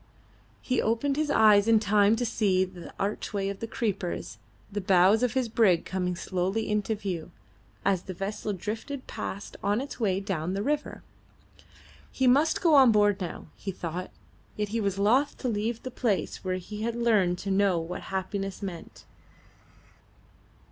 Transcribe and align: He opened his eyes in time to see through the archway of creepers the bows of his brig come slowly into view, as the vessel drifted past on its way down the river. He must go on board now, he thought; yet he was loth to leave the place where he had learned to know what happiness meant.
He 0.63 0.81
opened 0.81 1.15
his 1.15 1.29
eyes 1.29 1.67
in 1.67 1.79
time 1.79 2.15
to 2.15 2.25
see 2.25 2.65
through 2.65 2.81
the 2.85 2.93
archway 2.99 3.49
of 3.49 3.63
creepers 3.69 4.39
the 4.71 4.81
bows 4.81 5.21
of 5.21 5.35
his 5.35 5.47
brig 5.47 5.85
come 5.85 6.15
slowly 6.15 6.67
into 6.67 6.95
view, 6.95 7.29
as 7.85 8.01
the 8.01 8.15
vessel 8.15 8.51
drifted 8.51 9.05
past 9.05 9.57
on 9.63 9.79
its 9.79 9.99
way 9.99 10.19
down 10.19 10.55
the 10.55 10.63
river. 10.63 11.03
He 12.11 12.25
must 12.25 12.61
go 12.63 12.73
on 12.73 12.91
board 12.91 13.21
now, 13.21 13.49
he 13.55 13.69
thought; 13.71 14.09
yet 14.55 14.69
he 14.69 14.81
was 14.81 14.97
loth 14.97 15.37
to 15.37 15.47
leave 15.47 15.83
the 15.83 15.91
place 15.91 16.43
where 16.43 16.57
he 16.57 16.81
had 16.81 16.95
learned 16.95 17.37
to 17.37 17.51
know 17.51 17.77
what 17.77 18.01
happiness 18.09 18.63
meant. 18.63 19.05